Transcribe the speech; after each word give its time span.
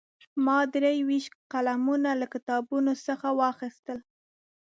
ما 0.45 0.59
درې 0.75 0.93
ویشت 1.07 1.31
قلمونه 1.51 2.09
له 2.21 2.27
کتابتون 2.33 2.85
څخه 3.07 3.27
واخیستل. 3.41 3.99